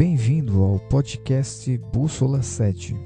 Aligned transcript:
Bem-vindo 0.00 0.64
ao 0.64 0.78
podcast 0.78 1.76
Bússola 1.92 2.40
7. 2.40 2.96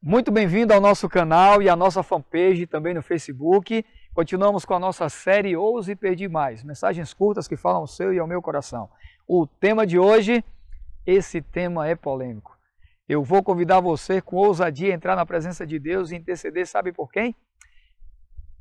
Muito 0.00 0.30
bem-vindo 0.30 0.72
ao 0.72 0.80
nosso 0.80 1.08
canal 1.08 1.60
e 1.60 1.68
à 1.68 1.74
nossa 1.74 2.04
fanpage 2.04 2.68
também 2.68 2.94
no 2.94 3.02
Facebook. 3.02 3.84
Continuamos 4.14 4.64
com 4.64 4.74
a 4.74 4.78
nossa 4.78 5.08
série 5.08 5.56
Ouse 5.56 5.94
Pedir 5.96 6.28
Mais, 6.30 6.62
mensagens 6.62 7.12
curtas 7.12 7.48
que 7.48 7.56
falam 7.56 7.80
ao 7.80 7.86
seu 7.88 8.14
e 8.14 8.18
ao 8.18 8.26
meu 8.28 8.40
coração. 8.40 8.88
O 9.30 9.46
tema 9.46 9.86
de 9.86 9.98
hoje, 9.98 10.42
esse 11.04 11.42
tema 11.42 11.86
é 11.86 11.94
polêmico. 11.94 12.58
Eu 13.06 13.22
vou 13.22 13.42
convidar 13.42 13.78
você 13.78 14.22
com 14.22 14.36
ousadia 14.36 14.90
a 14.90 14.94
entrar 14.94 15.14
na 15.14 15.26
presença 15.26 15.66
de 15.66 15.78
Deus 15.78 16.10
e 16.10 16.16
interceder, 16.16 16.66
sabe 16.66 16.92
por 16.94 17.12
quem? 17.12 17.36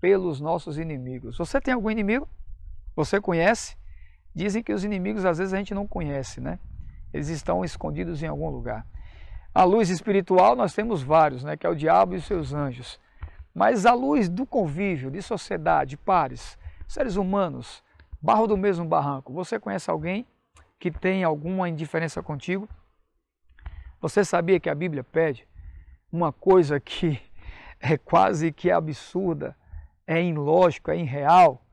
Pelos 0.02 0.42
nossos 0.42 0.78
inimigos. 0.78 1.38
Você 1.38 1.62
tem 1.62 1.74
algum 1.74 1.90
inimigo? 1.90 2.28
Você 2.98 3.22
conhece? 3.22 3.78
Dizem 4.36 4.62
que 4.62 4.74
os 4.74 4.84
inimigos 4.84 5.24
às 5.24 5.38
vezes 5.38 5.54
a 5.54 5.58
gente 5.58 5.74
não 5.74 5.88
conhece, 5.88 6.42
né? 6.42 6.60
Eles 7.14 7.30
estão 7.30 7.64
escondidos 7.64 8.22
em 8.22 8.28
algum 8.28 8.50
lugar. 8.50 8.86
A 9.56 9.64
luz 9.64 9.90
espiritual 9.90 10.54
nós 10.54 10.74
temos 10.74 11.02
vários, 11.02 11.46
né? 11.46 11.56
Que 11.56 11.66
é 11.66 11.70
o 11.70 11.76
diabo 11.76 12.14
e 12.14 12.18
os 12.18 12.26
seus 12.26 12.52
anjos. 12.52 13.00
Mas 13.56 13.86
a 13.86 13.94
luz 13.94 14.28
do 14.28 14.46
convívio, 14.46 15.10
de 15.10 15.22
sociedade, 15.22 15.96
pares, 15.96 16.58
seres 16.90 17.16
humanos, 17.16 17.82
barro 18.22 18.48
do 18.48 18.58
mesmo 18.58 18.84
barranco. 18.84 19.32
Você 19.32 19.58
conhece 19.58 19.90
alguém 19.90 20.28
que 20.80 20.92
tem 20.92 21.24
alguma 21.24 21.68
indiferença 21.70 22.22
contigo? 22.22 22.68
Você 24.00 24.24
sabia 24.24 24.60
que 24.60 24.70
a 24.70 24.76
Bíblia 24.76 25.04
pede 25.04 25.48
uma 26.12 26.32
coisa 26.32 26.80
que 26.80 27.20
é 27.80 27.98
quase 27.98 28.52
que 28.52 28.72
absurda, 28.72 29.56
é 30.06 30.22
ilógico, 30.24 30.92
é 30.92 30.98
irreal? 30.98 31.66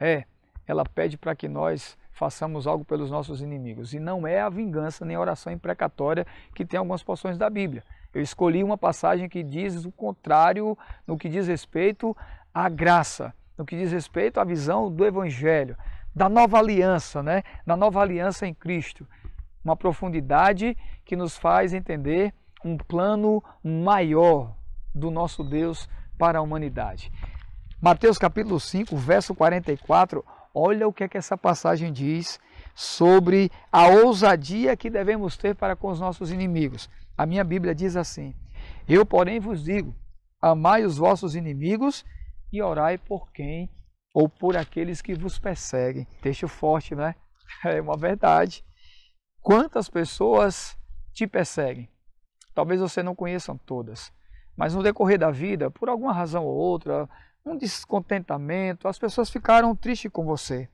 É, 0.00 0.24
ela 0.66 0.84
pede 0.84 1.16
para 1.16 1.34
que 1.34 1.48
nós 1.48 1.96
façamos 2.10 2.66
algo 2.66 2.84
pelos 2.84 3.10
nossos 3.10 3.40
inimigos. 3.40 3.92
E 3.94 3.98
não 3.98 4.26
é 4.26 4.40
a 4.40 4.48
vingança 4.48 5.04
nem 5.04 5.16
a 5.16 5.20
oração 5.20 5.52
imprecatória 5.52 6.26
que 6.54 6.64
tem 6.64 6.78
algumas 6.78 7.02
porções 7.02 7.36
da 7.36 7.50
Bíblia. 7.50 7.82
Eu 8.14 8.22
escolhi 8.22 8.62
uma 8.62 8.78
passagem 8.78 9.28
que 9.28 9.42
diz 9.42 9.84
o 9.84 9.92
contrário 9.92 10.76
no 11.06 11.16
que 11.16 11.28
diz 11.28 11.48
respeito 11.48 12.16
à 12.54 12.68
graça, 12.68 13.34
no 13.56 13.64
que 13.64 13.76
diz 13.76 13.90
respeito 13.90 14.38
à 14.38 14.44
visão 14.44 14.90
do 14.90 15.04
Evangelho, 15.04 15.76
da 16.14 16.28
nova 16.28 16.58
aliança, 16.58 17.22
né? 17.22 17.42
da 17.66 17.76
nova 17.76 18.00
aliança 18.00 18.46
em 18.46 18.54
Cristo. 18.54 19.06
Uma 19.64 19.76
profundidade 19.76 20.76
que 21.04 21.16
nos 21.16 21.36
faz 21.36 21.72
entender 21.72 22.34
um 22.64 22.76
plano 22.76 23.42
maior 23.62 24.54
do 24.94 25.10
nosso 25.10 25.42
Deus 25.42 25.88
para 26.18 26.38
a 26.38 26.42
humanidade. 26.42 27.10
Mateus 27.80 28.18
capítulo 28.18 28.60
5, 28.60 28.96
verso 28.96 29.34
44, 29.34 30.24
olha 30.54 30.86
o 30.86 30.92
que 30.92 31.04
é 31.04 31.08
que 31.08 31.18
essa 31.18 31.36
passagem 31.36 31.92
diz 31.92 32.38
sobre 32.74 33.50
a 33.70 33.88
ousadia 33.88 34.76
que 34.76 34.88
devemos 34.88 35.36
ter 35.36 35.54
para 35.54 35.74
com 35.74 35.88
os 35.88 35.98
nossos 35.98 36.30
inimigos. 36.30 36.88
A 37.16 37.26
minha 37.26 37.42
Bíblia 37.42 37.74
diz 37.74 37.96
assim: 37.96 38.34
Eu, 38.88 39.04
porém, 39.04 39.40
vos 39.40 39.64
digo: 39.64 39.94
amai 40.40 40.84
os 40.84 40.96
vossos 40.96 41.34
inimigos 41.34 42.04
e 42.52 42.62
orai 42.62 42.98
por 42.98 43.30
quem 43.32 43.68
ou 44.12 44.28
por 44.28 44.56
aqueles 44.56 45.00
que 45.00 45.14
vos 45.14 45.38
perseguem. 45.38 46.06
Texto 46.20 46.48
forte, 46.48 46.94
né? 46.94 47.14
É 47.64 47.80
uma 47.80 47.96
verdade. 47.96 48.64
Quantas 49.40 49.88
pessoas 49.88 50.76
te 51.12 51.26
perseguem? 51.26 51.88
Talvez 52.54 52.80
você 52.80 53.02
não 53.02 53.14
conheça 53.14 53.54
todas, 53.66 54.12
mas 54.56 54.74
no 54.74 54.82
decorrer 54.82 55.18
da 55.18 55.30
vida, 55.30 55.70
por 55.70 55.88
alguma 55.88 56.12
razão 56.12 56.44
ou 56.44 56.54
outra, 56.54 57.08
um 57.44 57.56
descontentamento, 57.56 58.88
as 58.88 58.98
pessoas 58.98 59.30
ficaram 59.30 59.76
tristes 59.76 60.10
com 60.10 60.24
você. 60.24 60.68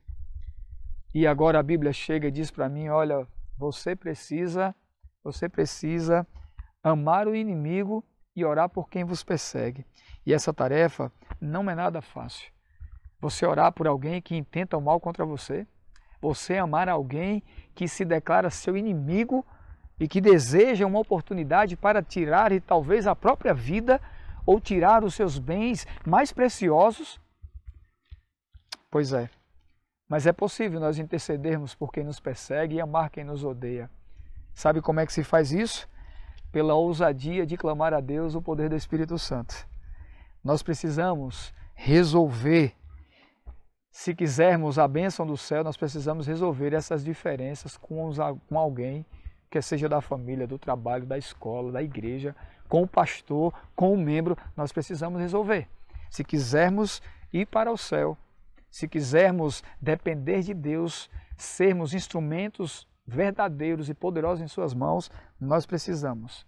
E 1.13 1.25
agora 1.27 1.59
a 1.59 1.63
Bíblia 1.63 1.91
chega 1.91 2.27
e 2.27 2.31
diz 2.31 2.51
para 2.51 2.69
mim: 2.69 2.87
olha, 2.89 3.27
você 3.57 3.95
precisa 3.95 4.75
você 5.23 5.49
precisa 5.49 6.25
amar 6.81 7.27
o 7.27 7.35
inimigo 7.35 8.03
e 8.35 8.45
orar 8.45 8.69
por 8.69 8.89
quem 8.89 9.03
vos 9.03 9.23
persegue. 9.23 9.85
E 10.25 10.33
essa 10.33 10.53
tarefa 10.53 11.11
não 11.41 11.69
é 11.69 11.75
nada 11.75 12.01
fácil. 12.01 12.51
Você 13.19 13.45
orar 13.45 13.71
por 13.71 13.87
alguém 13.87 14.21
que 14.21 14.35
intenta 14.35 14.77
o 14.77 14.81
mal 14.81 14.99
contra 14.99 15.25
você, 15.25 15.67
você 16.21 16.57
amar 16.57 16.87
alguém 16.87 17.43
que 17.75 17.87
se 17.87 18.03
declara 18.05 18.49
seu 18.49 18.77
inimigo 18.77 19.45
e 19.99 20.07
que 20.07 20.21
deseja 20.21 20.85
uma 20.85 20.99
oportunidade 20.99 21.75
para 21.75 22.01
tirar 22.01 22.51
e 22.51 22.59
talvez 22.59 23.07
a 23.07 23.15
própria 23.15 23.53
vida 23.53 24.01
ou 24.45 24.59
tirar 24.59 25.03
os 25.03 25.13
seus 25.13 25.37
bens 25.37 25.85
mais 26.05 26.31
preciosos? 26.31 27.19
Pois 28.89 29.13
é. 29.13 29.29
Mas 30.07 30.25
é 30.25 30.33
possível 30.33 30.79
nós 30.79 30.97
intercedermos 30.97 31.75
por 31.75 31.91
quem 31.91 32.03
nos 32.03 32.19
persegue 32.19 32.75
e 32.75 32.81
amar 32.81 33.11
quem 33.11 33.23
nos 33.23 33.43
odeia. 33.43 33.89
Sabe 34.53 34.81
como 34.81 34.99
é 34.99 35.05
que 35.05 35.13
se 35.13 35.23
faz 35.23 35.51
isso? 35.51 35.87
Pela 36.51 36.73
ousadia 36.73 37.45
de 37.45 37.55
clamar 37.55 37.93
a 37.93 37.99
Deus 37.99 38.33
o 38.33 38.41
poder 38.41 38.69
do 38.69 38.75
Espírito 38.75 39.19
Santo. 39.19 39.67
Nós 40.43 40.63
precisamos 40.63 41.53
resolver. 41.75 42.78
Se 43.91 44.13
quisermos 44.13 44.77
a 44.77 44.87
bênção 44.87 45.25
do 45.25 45.35
céu, 45.35 45.63
nós 45.63 45.75
precisamos 45.75 46.27
resolver 46.27 46.73
essas 46.73 47.03
diferenças 47.03 47.75
com, 47.75 48.11
com 48.47 48.57
alguém, 48.57 49.05
que 49.49 49.61
seja 49.61 49.89
da 49.89 49.99
família, 49.99 50.45
do 50.45 50.59
trabalho, 50.59 51.05
da 51.05 51.17
escola, 51.17 51.71
da 51.71 51.81
igreja, 51.81 52.35
com 52.67 52.83
o 52.83 52.87
pastor, 52.87 53.51
com 53.75 53.93
o 53.93 53.97
membro, 53.97 54.37
nós 54.55 54.71
precisamos 54.71 55.19
resolver. 55.19 55.67
Se 56.09 56.23
quisermos 56.23 57.01
ir 57.33 57.47
para 57.47 57.71
o 57.71 57.77
céu, 57.77 58.15
se 58.69 58.87
quisermos 58.87 59.63
depender 59.81 60.41
de 60.41 60.53
Deus, 60.53 61.09
sermos 61.35 61.93
instrumentos 61.93 62.87
verdadeiros 63.07 63.89
e 63.89 63.93
poderosos 63.95 64.43
em 64.43 64.47
suas 64.47 64.73
mãos, 64.73 65.09
nós 65.39 65.65
precisamos 65.65 66.45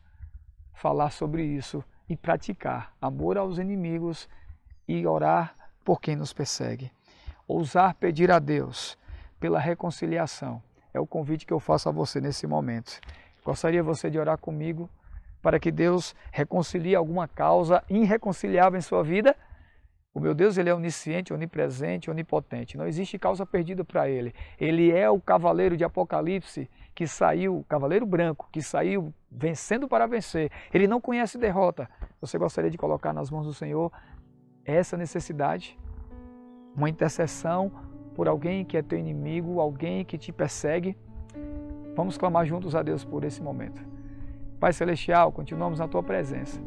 falar 0.73 1.09
sobre 1.09 1.44
isso 1.44 1.84
e 2.08 2.16
praticar 2.16 2.94
amor 3.02 3.38
aos 3.38 3.58
inimigos 3.58 4.29
e 4.88 5.08
orar 5.08 5.56
por 5.84 6.00
quem 6.00 6.16
nos 6.16 6.34
persegue. 6.34 6.91
Ousar 7.47 7.94
pedir 7.96 8.31
a 8.31 8.40
Deus 8.40 8.97
pela 9.40 9.59
reconciliação 9.59 10.62
é 10.94 11.00
o 11.00 11.07
convite 11.07 11.46
que 11.46 11.53
eu 11.53 11.59
faço 11.59 11.90
a 11.90 11.91
você 11.91 12.19
nesse 12.19 12.46
momento. 12.46 13.00
Gostaria 13.44 13.81
você 13.81 14.09
de 14.09 14.19
orar 14.19 14.38
comigo 14.38 14.90
para 15.41 15.59
que 15.59 15.72
Deus 15.72 16.16
reconcilie 16.31 16.96
alguma 16.96 17.28
causa 17.28 17.84
irreconciliável 17.90 18.78
em 18.78 18.81
sua 18.81 19.03
vida? 19.03 19.35
O 20.13 20.19
meu 20.19 20.34
Deus 20.35 20.57
ele 20.57 20.69
é 20.69 20.75
onisciente, 20.75 21.34
onipresente, 21.34 22.12
onipotente. 22.12 22.78
Não 22.78 22.85
existe 22.85 23.18
causa 23.18 23.46
perdida 23.46 23.84
para 23.84 24.09
ele. 24.09 24.35
Ele 24.59 24.91
é 24.91 25.09
o 25.09 25.22
cavaleiro 25.22 25.78
de 25.78 25.85
Apocalipse 25.85 26.69
que 26.94 27.08
saiu, 27.08 27.66
cavaleiro 27.69 28.06
branco, 28.06 28.50
que 28.52 28.62
saiu 28.62 29.13
vencendo 29.31 29.88
para 29.88 30.06
vencer. 30.06 30.52
Ele 30.73 30.85
não 30.85 31.00
conhece 31.00 31.38
derrota. 31.38 31.90
Você 32.19 32.38
gostaria 32.38 32.69
de 32.69 32.78
colocar 32.78 33.13
nas 33.13 33.31
mãos 33.31 33.46
do 33.46 33.53
Senhor 33.53 33.91
essa 34.66 34.97
necessidade? 34.97 35.79
Uma 36.75 36.89
intercessão 36.89 37.71
por 38.15 38.27
alguém 38.27 38.63
que 38.65 38.77
é 38.77 38.81
teu 38.81 38.99
inimigo, 38.99 39.59
alguém 39.59 40.03
que 40.05 40.17
te 40.17 40.31
persegue? 40.31 40.97
Vamos 41.95 42.17
clamar 42.17 42.45
juntos 42.45 42.75
a 42.75 42.81
Deus 42.81 43.03
por 43.03 43.23
esse 43.23 43.41
momento. 43.41 43.81
Pai 44.59 44.73
Celestial, 44.73 45.31
continuamos 45.31 45.79
na 45.79 45.87
tua 45.87 46.03
presença. 46.03 46.61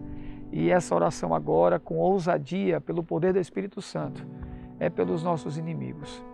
E 0.53 0.71
essa 0.71 0.95
oração 0.95 1.35
agora, 1.35 1.79
com 1.79 1.97
ousadia, 1.97 2.81
pelo 2.81 3.03
poder 3.03 3.33
do 3.33 3.39
Espírito 3.39 3.81
Santo, 3.81 4.27
é 4.79 4.91
pelos 4.91 5.23
nossos 5.23 5.57
inimigos. 5.57 6.25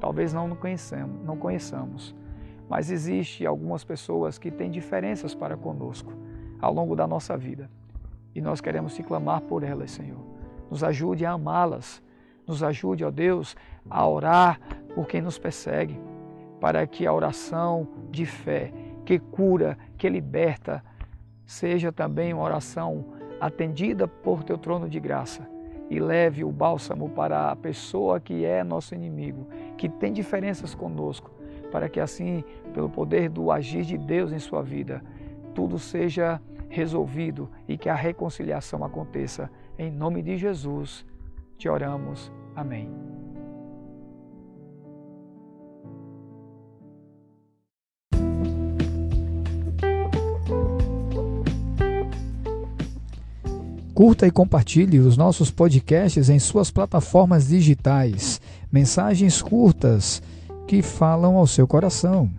Talvez 0.00 0.32
não 0.32 0.48
conheçamos, 0.54 1.24
não 1.24 1.36
conheçamos, 1.36 2.14
mas 2.68 2.90
existe 2.90 3.46
algumas 3.46 3.84
pessoas 3.84 4.38
que 4.38 4.50
têm 4.50 4.70
diferenças 4.70 5.34
para 5.34 5.56
conosco 5.56 6.12
ao 6.60 6.72
longo 6.72 6.94
da 6.94 7.06
nossa 7.06 7.36
vida. 7.36 7.70
E 8.34 8.40
nós 8.40 8.60
queremos 8.60 8.94
te 8.94 9.02
clamar 9.02 9.40
por 9.42 9.62
elas, 9.62 9.90
Senhor. 9.90 10.20
Nos 10.70 10.84
ajude 10.84 11.24
a 11.24 11.32
amá-las. 11.32 12.02
Nos 12.48 12.62
ajude, 12.62 13.04
ó 13.04 13.10
Deus, 13.10 13.54
a 13.88 14.08
orar 14.08 14.58
por 14.94 15.06
quem 15.06 15.20
nos 15.20 15.38
persegue, 15.38 16.00
para 16.60 16.86
que 16.86 17.06
a 17.06 17.12
oração 17.12 17.86
de 18.10 18.26
fé, 18.26 18.72
que 19.04 19.18
cura, 19.18 19.78
que 19.96 20.08
liberta, 20.08 20.82
seja 21.44 21.92
também 21.92 22.32
uma 22.32 22.42
oração 22.42 23.04
atendida 23.40 24.08
por 24.08 24.42
teu 24.42 24.58
trono 24.58 24.88
de 24.88 24.98
graça 24.98 25.48
e 25.90 25.98
leve 25.98 26.44
o 26.44 26.50
bálsamo 26.50 27.08
para 27.10 27.50
a 27.50 27.56
pessoa 27.56 28.20
que 28.20 28.44
é 28.44 28.62
nosso 28.62 28.94
inimigo, 28.94 29.46
que 29.76 29.88
tem 29.88 30.12
diferenças 30.12 30.74
conosco, 30.74 31.30
para 31.70 31.88
que 31.88 32.00
assim, 32.00 32.44
pelo 32.74 32.90
poder 32.90 33.28
do 33.30 33.50
agir 33.50 33.84
de 33.84 33.96
Deus 33.96 34.32
em 34.32 34.38
sua 34.38 34.62
vida, 34.62 35.02
tudo 35.54 35.78
seja 35.78 36.40
resolvido 36.68 37.48
e 37.66 37.78
que 37.78 37.88
a 37.88 37.94
reconciliação 37.94 38.84
aconteça. 38.84 39.50
Em 39.78 39.90
nome 39.90 40.22
de 40.22 40.36
Jesus, 40.36 41.06
te 41.58 41.68
oramos. 41.68 42.32
Amém. 42.54 42.88
Curta 53.92 54.28
e 54.28 54.30
compartilhe 54.30 55.00
os 55.00 55.16
nossos 55.16 55.50
podcasts 55.50 56.30
em 56.30 56.38
suas 56.38 56.70
plataformas 56.70 57.48
digitais. 57.48 58.40
Mensagens 58.70 59.42
curtas 59.42 60.22
que 60.68 60.82
falam 60.82 61.36
ao 61.36 61.48
seu 61.48 61.66
coração. 61.66 62.30